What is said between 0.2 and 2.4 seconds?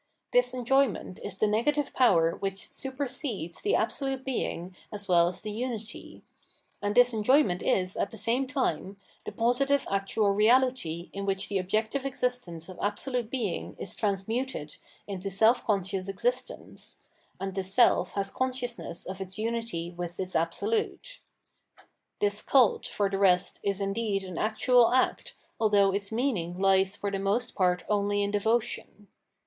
This enjoyment is the negative power